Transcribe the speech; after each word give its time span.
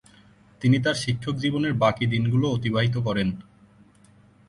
তিনি 0.61 0.77
তাঁর 0.79 0.95
শিক্ষক 0.95 1.35
জীবনের 1.35 1.73
বাকি 1.73 2.05
দিনগুলো 2.05 2.45
অতিবাহিত 2.49 2.95
করেন। 2.97 3.29